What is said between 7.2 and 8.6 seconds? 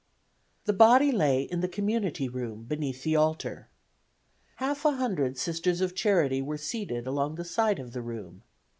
the side of the room.